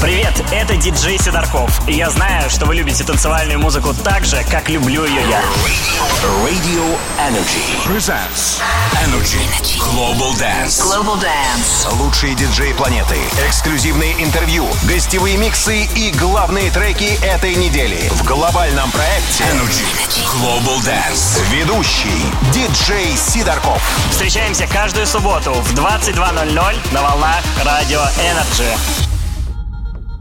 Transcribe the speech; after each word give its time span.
Привет, 0.00 0.32
это 0.52 0.76
диджей 0.76 1.18
Сидорков. 1.18 1.80
И 1.88 1.92
я 1.92 2.08
знаю, 2.10 2.48
что 2.50 2.66
вы 2.66 2.76
любите 2.76 3.02
танцевальную 3.02 3.58
музыку 3.58 3.92
так 3.92 4.24
же, 4.24 4.44
как 4.48 4.68
люблю 4.68 5.04
ее 5.04 5.28
я. 5.28 5.42
Radio 6.44 6.98
Energy 7.18 7.76
presents 7.84 8.60
Energy 9.04 9.40
Global 9.76 10.32
Dance. 10.38 10.80
Global 10.82 11.20
Dance. 11.20 11.92
Лучшие 11.98 12.36
диджеи 12.36 12.72
планеты, 12.74 13.16
эксклюзивные 13.46 14.22
интервью, 14.22 14.68
гостевые 14.84 15.36
миксы 15.36 15.84
и 15.96 16.12
главные 16.12 16.70
треки 16.70 17.18
этой 17.24 17.56
недели 17.56 18.08
в 18.10 18.24
глобальном 18.24 18.92
проекте 18.92 19.44
Energy 19.44 19.84
Global 20.36 20.78
Dance. 20.78 21.42
Ведущий 21.50 22.24
диджей 22.52 23.16
Сидорков. 23.16 23.82
Встречаемся 24.10 24.68
каждую 24.68 25.06
субботу 25.08 25.52
в 25.54 25.74
22.00 25.74 26.94
на 26.94 27.02
волнах 27.02 27.42
Радио 27.64 28.00
Energy. 28.00 29.07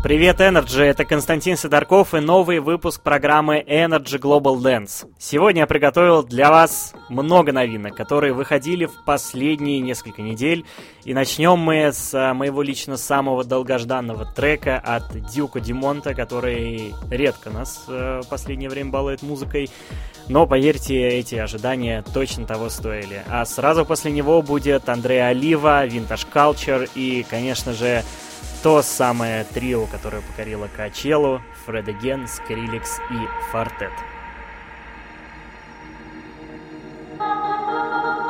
Привет, 0.07 0.39
Energy! 0.39 0.83
Это 0.83 1.03
Константин 1.03 1.57
Сидорков 1.57 2.13
и 2.13 2.21
новый 2.21 2.59
выпуск 2.59 3.01
программы 3.01 3.61
Energy 3.67 4.17
Global 4.17 4.55
Dance. 4.55 5.05
Сегодня 5.19 5.63
я 5.63 5.67
приготовил 5.67 6.23
для 6.23 6.49
вас 6.49 6.93
много 7.09 7.51
новинок, 7.51 7.93
которые 7.93 8.31
выходили 8.31 8.85
в 8.85 9.03
последние 9.05 9.81
несколько 9.81 10.21
недель. 10.21 10.63
И 11.03 11.13
начнем 11.13 11.59
мы 11.59 11.91
с 11.91 12.13
а, 12.13 12.33
моего 12.33 12.61
лично 12.61 12.95
самого 12.95 13.43
долгожданного 13.43 14.23
трека 14.23 14.79
от 14.79 15.11
Дюка 15.29 15.59
Димонта, 15.59 16.13
который 16.13 16.93
редко 17.11 17.49
нас 17.49 17.83
э, 17.89 18.21
в 18.23 18.29
последнее 18.29 18.69
время 18.69 18.91
балует 18.91 19.23
музыкой. 19.23 19.69
Но, 20.29 20.47
поверьте, 20.47 21.05
эти 21.05 21.35
ожидания 21.35 22.01
точно 22.13 22.45
того 22.45 22.69
стоили. 22.69 23.23
А 23.29 23.43
сразу 23.43 23.85
после 23.85 24.13
него 24.13 24.41
будет 24.41 24.87
Андреа 24.87 25.27
Олива, 25.27 25.85
Vintage 25.85 26.27
Culture 26.33 26.89
и, 26.95 27.25
конечно 27.29 27.73
же, 27.73 28.05
то 28.63 28.81
самое 28.81 29.43
трио, 29.43 29.85
которое 29.85 30.21
покорило 30.21 30.67
Качелу, 30.75 31.41
Фред 31.65 31.87
Ген, 32.01 32.27
Скриликс 32.27 32.99
и 33.11 33.51
Фортет. 33.51 33.91
Диджей 37.19 38.26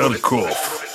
Sterkov. 0.00 0.89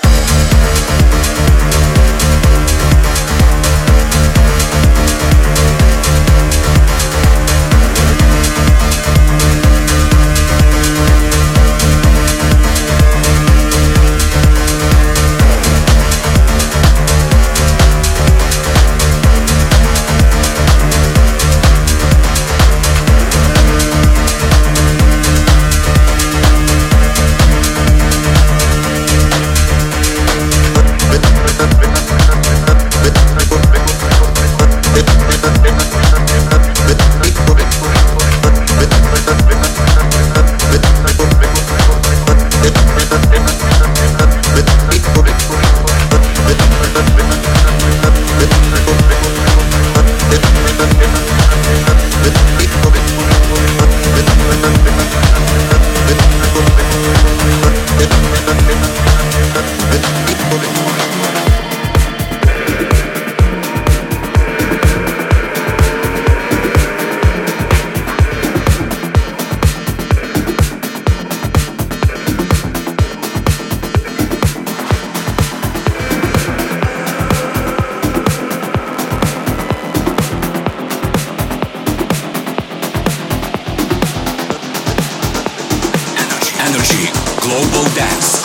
energy, 86.86 87.12
global 87.42 87.84
dance. 87.96 88.44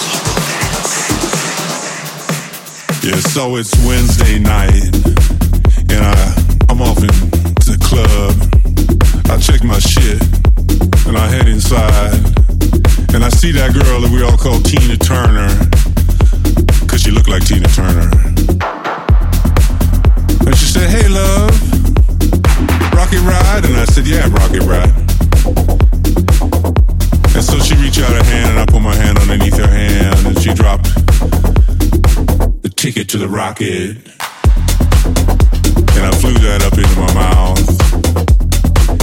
Yeah, 3.03 3.17
so 3.17 3.57
it's 3.57 3.75
Wednesday 3.87 4.39
night, 4.39 4.95
and 5.91 6.05
I, 6.05 6.35
I'm 6.69 6.83
off 6.83 6.99
in 6.99 7.15
the 7.65 7.77
club. 7.81 8.35
I 9.31 9.39
check 9.39 9.65
my 9.65 9.79
shit, 9.79 10.21
and 11.07 11.17
I 11.17 11.27
head 11.29 11.49
inside, 11.49 12.15
and 13.15 13.25
I 13.25 13.31
see 13.31 13.53
that 13.53 13.73
girl 13.73 14.01
that 14.01 14.11
we 14.11 14.23
all 14.23 14.37
call 14.37 14.61
Tina 14.61 14.97
Turner, 14.97 15.49
cause 16.87 17.01
she 17.01 17.11
looked 17.11 17.29
like 17.29 17.45
Tina 17.47 17.69
Turner. 17.69 18.11
And 20.47 20.57
she 20.57 20.67
said, 20.67 20.91
hey 20.91 21.09
love, 21.09 21.51
Rocket 22.93 23.21
Ride? 23.21 23.65
And 23.65 23.77
I 23.77 23.85
said, 23.87 24.07
yeah, 24.07 24.29
Rocket 24.29 24.63
Ride. 24.63 25.10
She 27.71 27.77
reached 27.77 28.01
out 28.01 28.11
her 28.11 28.25
hand, 28.25 28.51
and 28.51 28.59
I 28.59 28.67
put 28.67 28.83
my 28.83 28.93
hand 28.97 29.17
underneath 29.17 29.57
her 29.57 29.69
hand, 29.69 30.27
and 30.27 30.43
she 30.43 30.53
dropped 30.53 30.87
the 32.63 32.73
ticket 32.75 33.09
to 33.11 33.19
the 33.19 33.29
rocket. 33.29 33.97
And 35.95 36.05
I 36.05 36.11
flew 36.19 36.35
that 36.35 36.65
up 36.67 36.77
into 36.77 36.97
my 36.99 37.15
mouth 37.15 37.59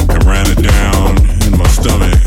and 0.10 0.24
ran 0.26 0.48
it 0.50 0.62
down 0.62 1.18
in 1.46 1.58
my 1.58 1.68
stomach. 1.70 2.27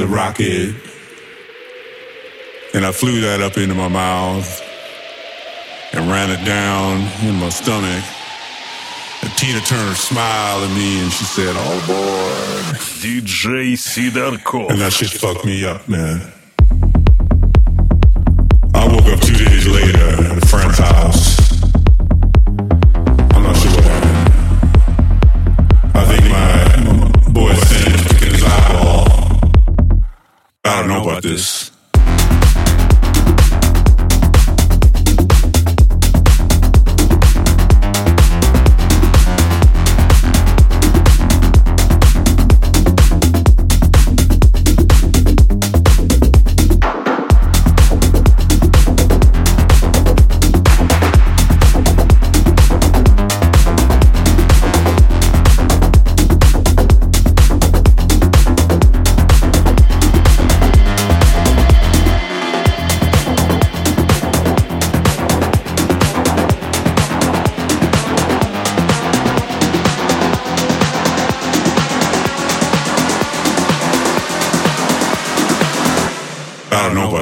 the 0.00 0.06
rocket 0.06 0.74
and 2.72 2.86
I 2.86 2.92
flew 2.92 3.20
that 3.20 3.42
up 3.42 3.58
into 3.58 3.74
my 3.74 3.88
mouth 3.88 4.62
and 5.92 6.10
ran 6.10 6.30
it 6.30 6.42
down 6.44 7.00
in 7.28 7.34
my 7.36 7.50
stomach. 7.50 8.04
And 9.22 9.30
Tina 9.36 9.60
Turner 9.60 9.94
smiled 9.94 10.64
at 10.64 10.74
me 10.74 11.02
and 11.02 11.12
she 11.12 11.24
said, 11.24 11.54
"Oh 11.58 11.80
boy, 11.86 12.78
DJ 13.02 13.74
Sidarkov." 13.76 14.70
And 14.70 14.80
that 14.80 14.92
shit 14.92 15.10
fucked 15.10 15.44
me 15.44 15.64
up, 15.64 15.86
man. 15.88 16.32
This. 31.22 31.59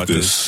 This. 0.08 0.47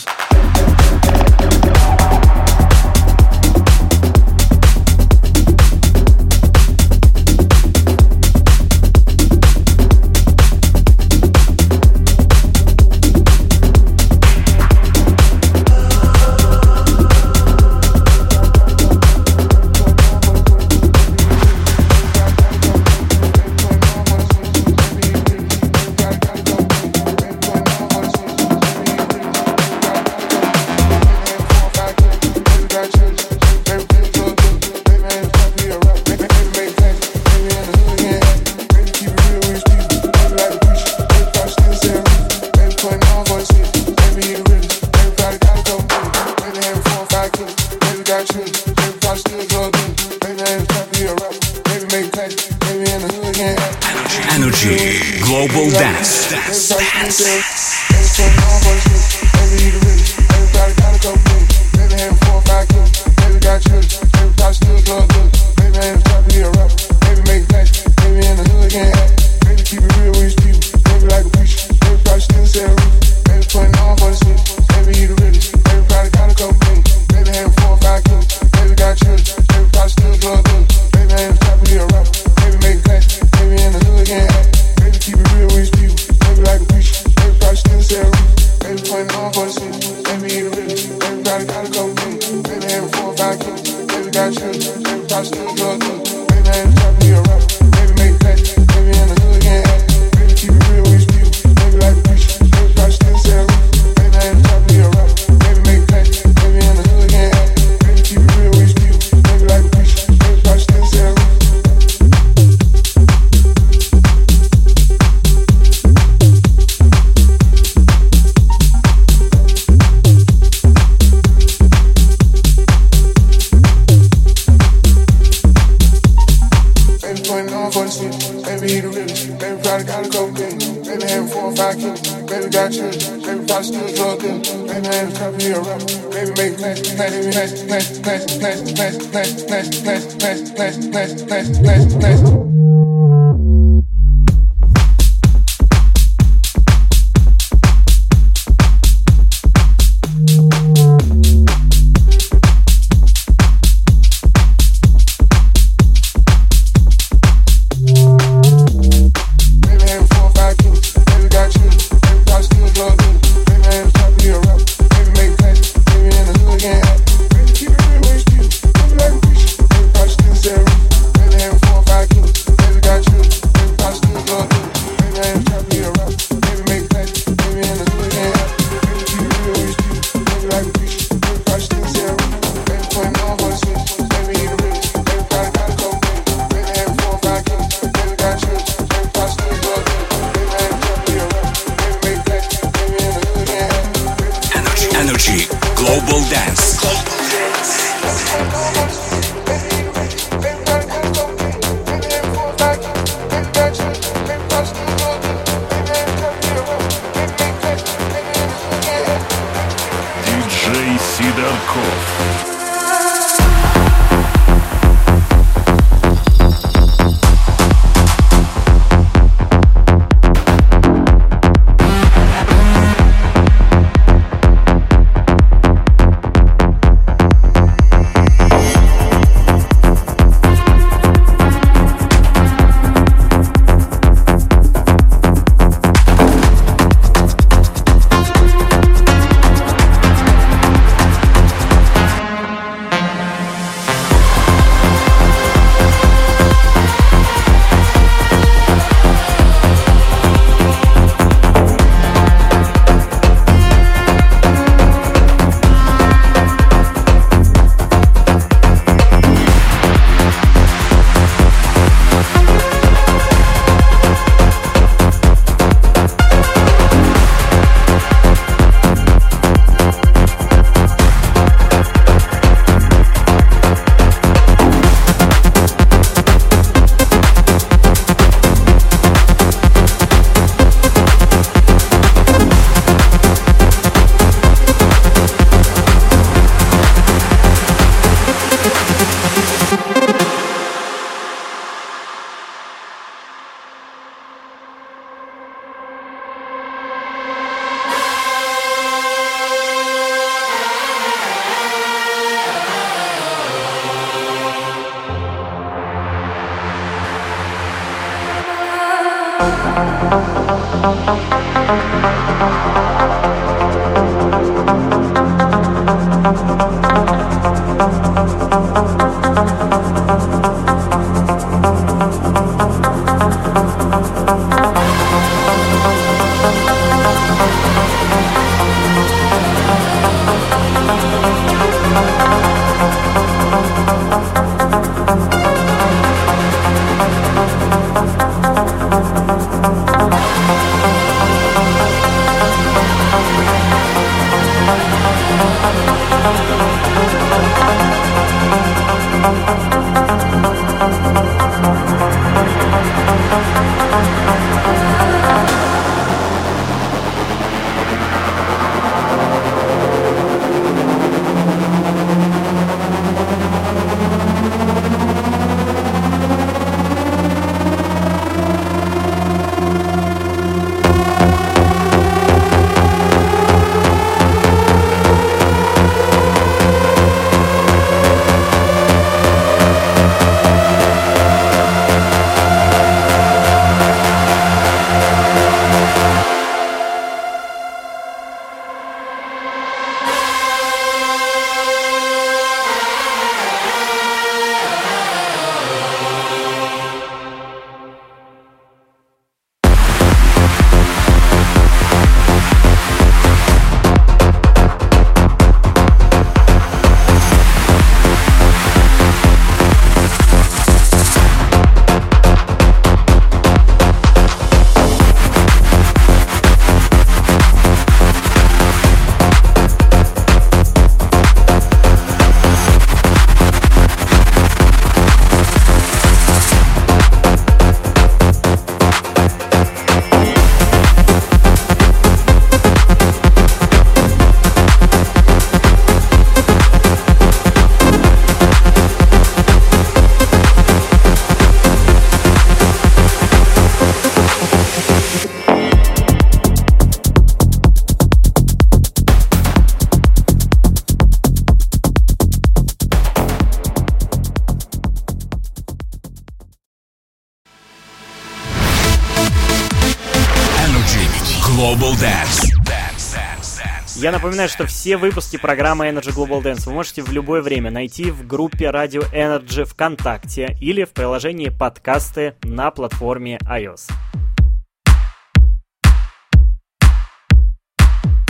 Я 464.01 464.13
напоминаю, 464.13 464.49
что 464.49 464.65
все 464.65 464.97
выпуски 464.97 465.37
программы 465.37 465.91
Energy 465.91 466.15
Global 466.15 466.43
Dance 466.43 466.63
вы 466.65 466.73
можете 466.73 467.03
в 467.03 467.13
любое 467.13 467.43
время 467.43 467.71
найти 467.71 468.11
в 468.11 468.27
группе 468.27 468.71
Radio 468.71 469.07
Energy 469.13 469.67
ВКонтакте 469.67 470.57
или 470.59 470.85
в 470.85 470.95
приложении 470.95 471.51
подкасты 471.51 472.35
на 472.43 472.71
платформе 472.71 473.39
iOS. 473.47 473.91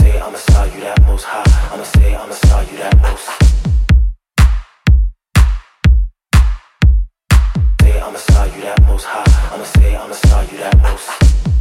I'ma 0.01 0.37
star 0.37 0.67
you 0.67 0.81
that 0.81 1.01
most 1.07 1.23
high. 1.23 1.45
I'ma 1.73 1.85
say 9.63 9.95
I'ma 9.95 10.13
star 10.13 10.43
you 10.43 10.57
that 10.57 10.77
most. 10.81 11.60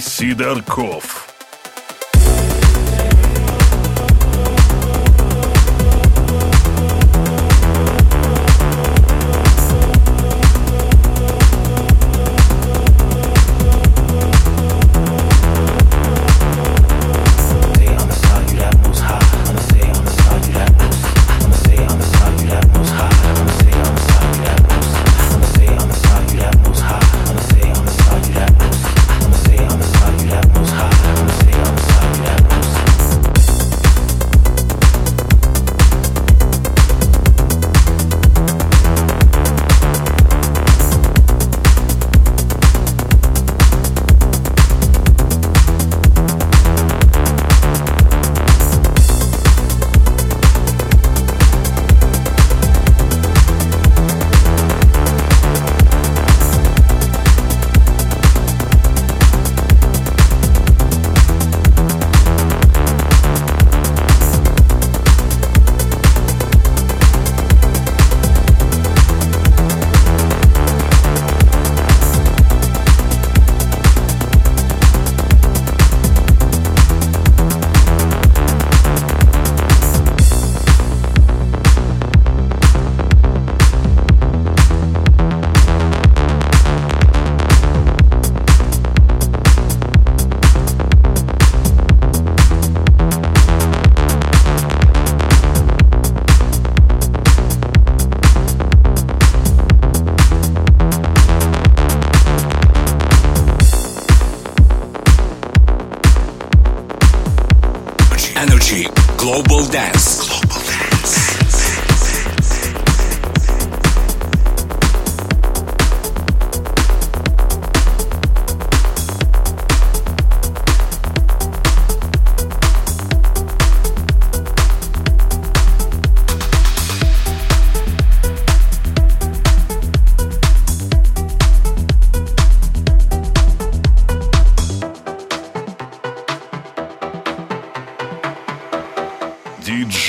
Сидорков. 0.00 1.19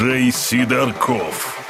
Диджей 0.01 0.31
Сидорков. 0.31 1.60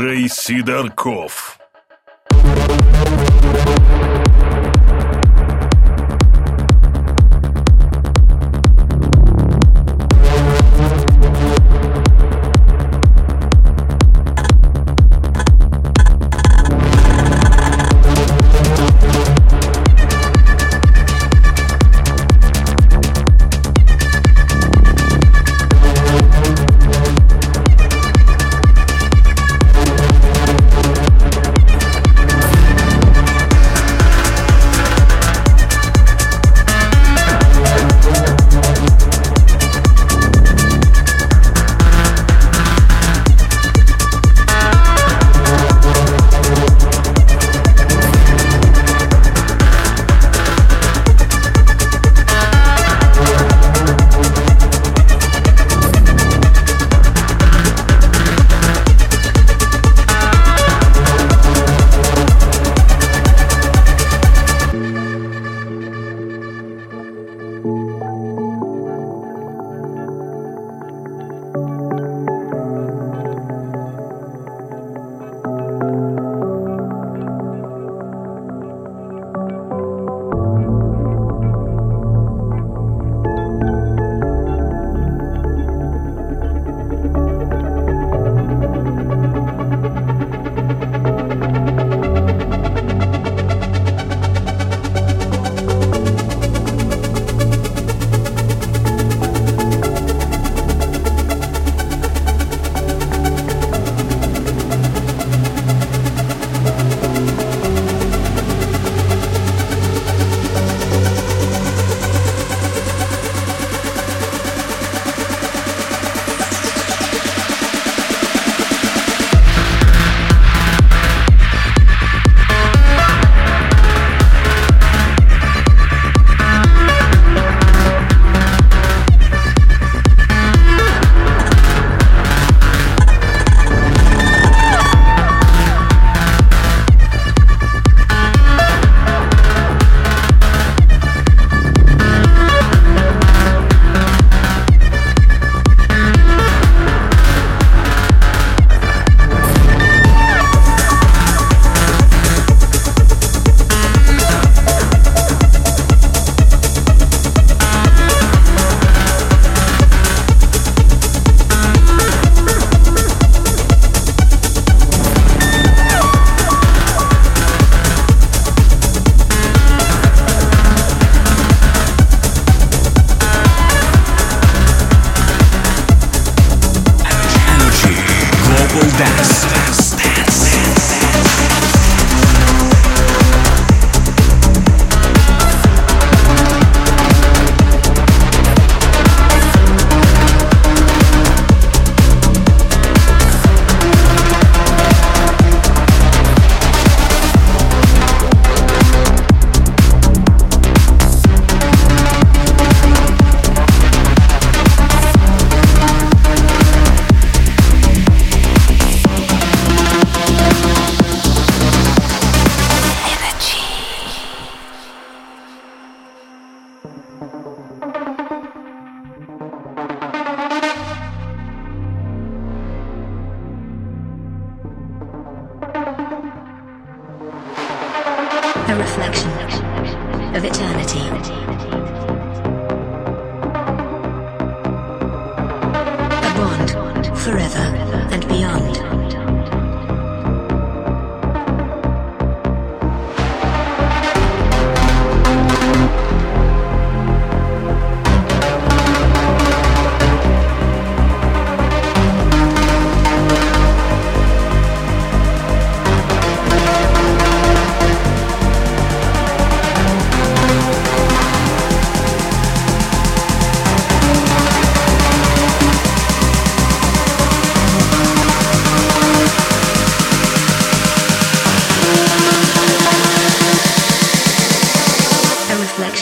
Джей 0.00 0.30
Сидорков. 0.30 1.49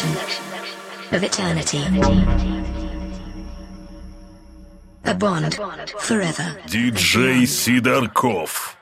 reflection 0.05 1.15
of 1.15 1.23
eternity. 1.23 1.83
A 5.05 5.15
bond 5.15 5.55
forever. 5.99 6.57
DJ 6.67 7.43
Sidarkov. 7.47 8.78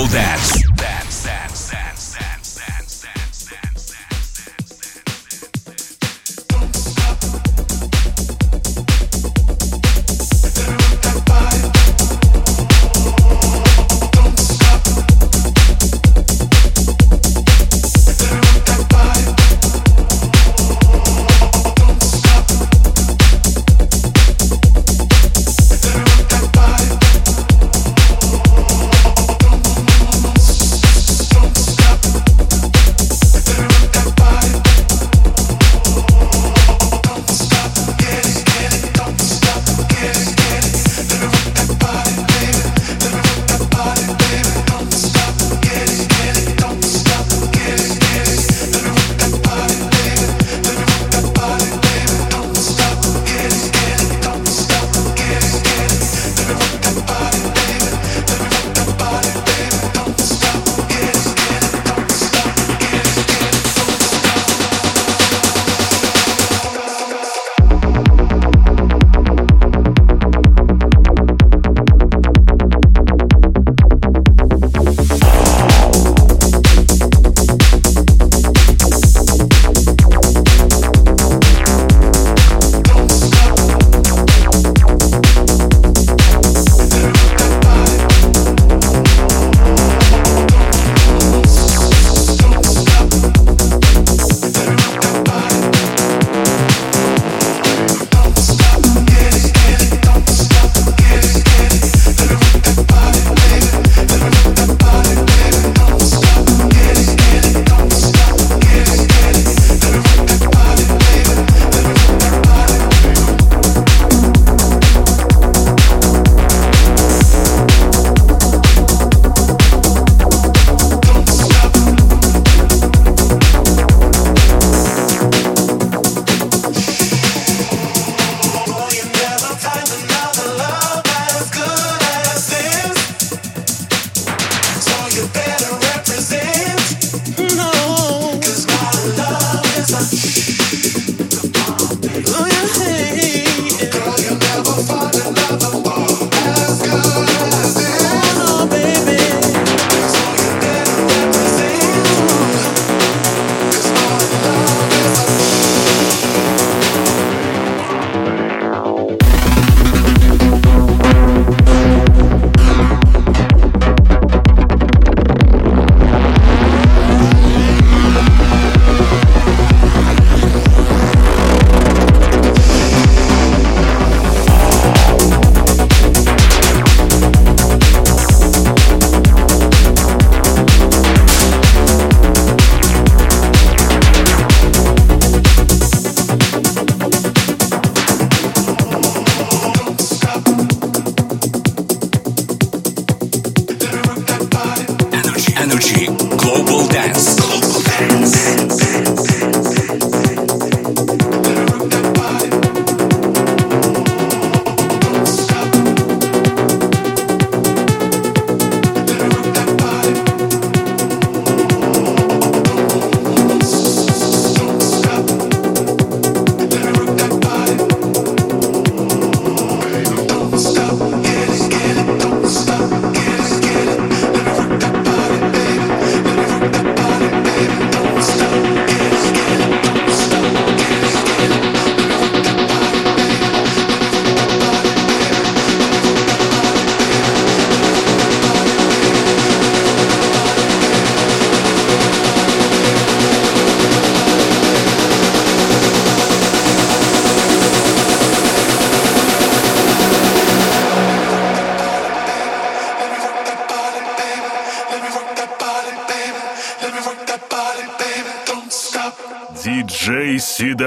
Google 0.00 0.12
that. 0.14 0.29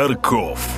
Dance. 0.07 0.72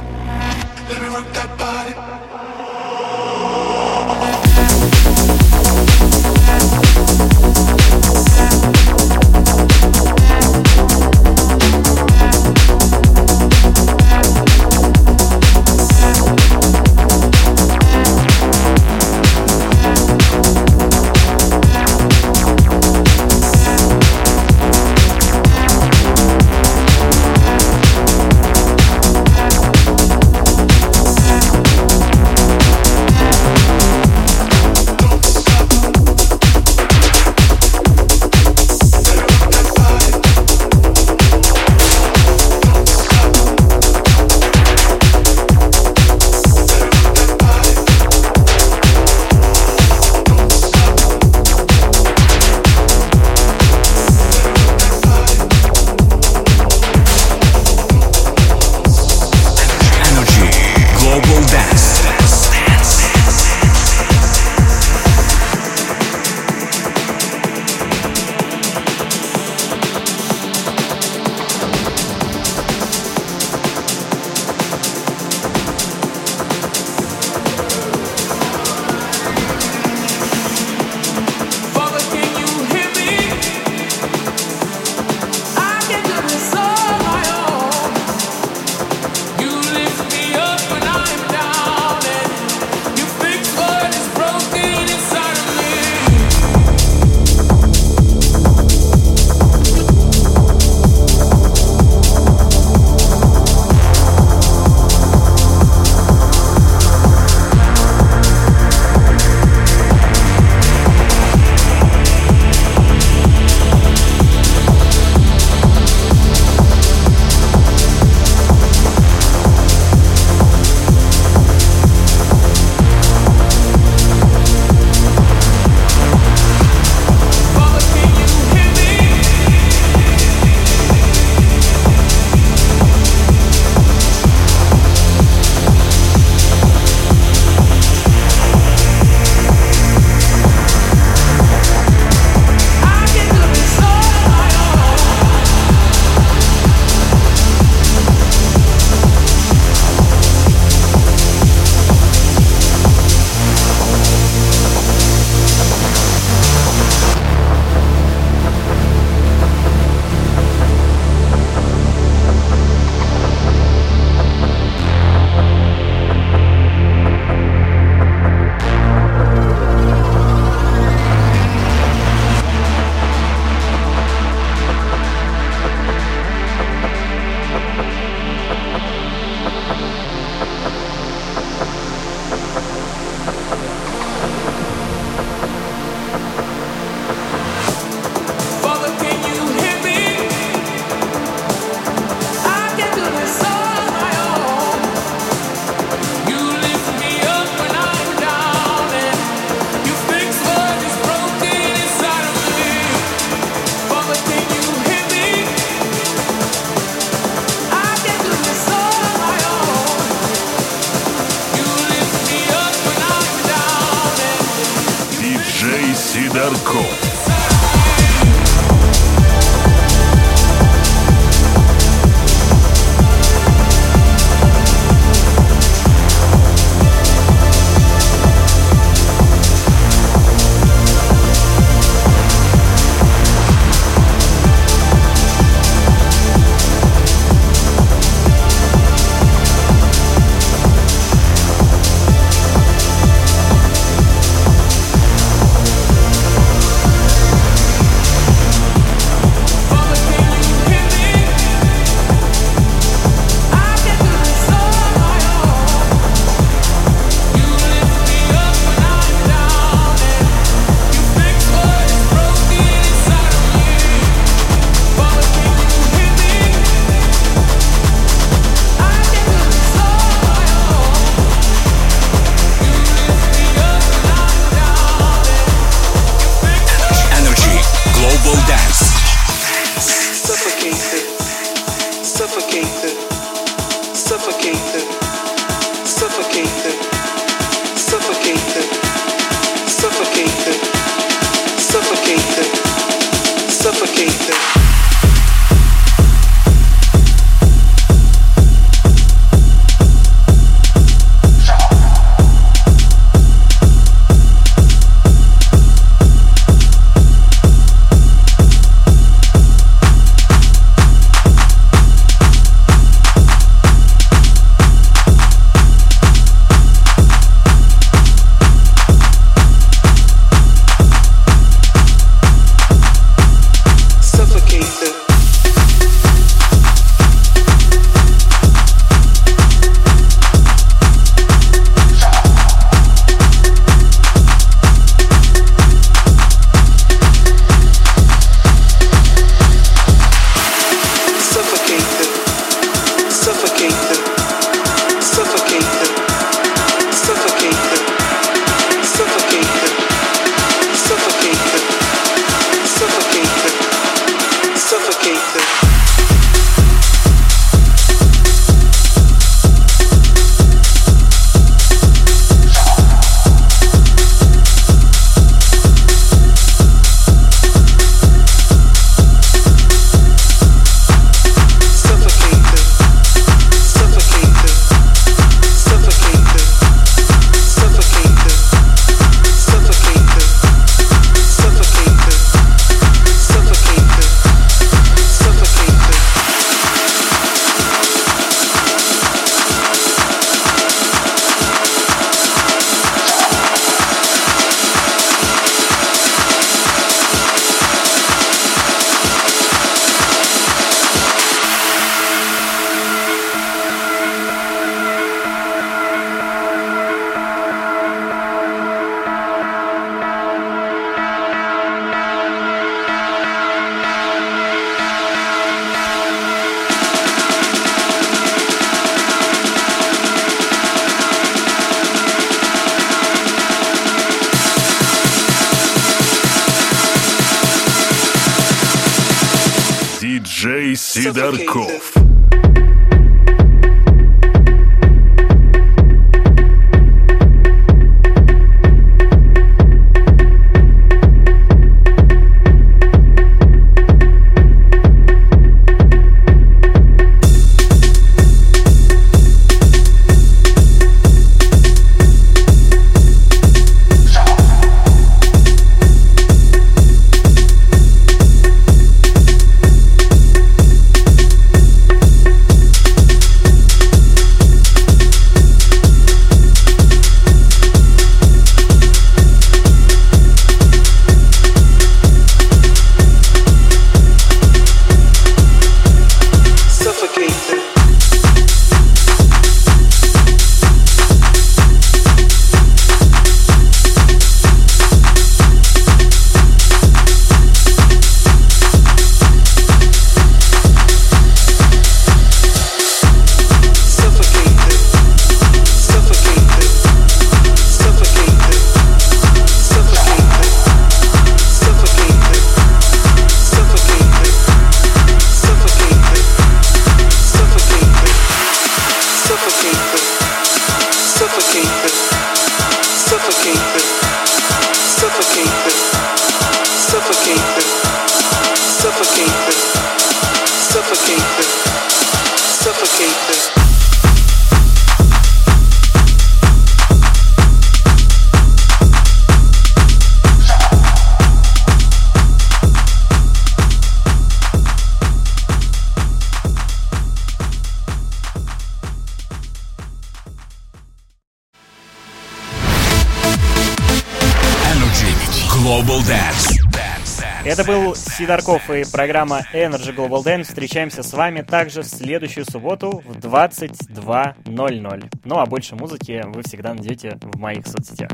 Сидорков 548.18 548.70
и 548.70 548.86
программа 548.90 549.42
Energy 549.54 549.94
Global 549.94 550.24
Dance. 550.24 550.44
Встречаемся 550.44 551.04
с 551.04 551.12
вами 551.12 551.42
также 551.42 551.82
в 551.82 551.86
следующую 551.86 552.46
субботу 552.46 553.04
в 553.06 553.18
22.00. 553.18 555.12
Ну 555.26 555.38
а 555.38 555.46
больше 555.46 555.76
музыки 555.76 556.24
вы 556.26 556.42
всегда 556.44 556.74
найдете 556.74 557.18
в 557.22 557.38
моих 557.38 557.68
соцсетях. 557.68 558.12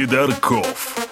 Сидорков. 0.00 1.09